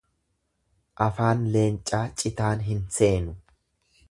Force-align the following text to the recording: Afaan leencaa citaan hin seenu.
Afaan 1.07 1.45
leencaa 1.57 2.03
citaan 2.23 2.65
hin 2.71 2.85
seenu. 3.01 3.41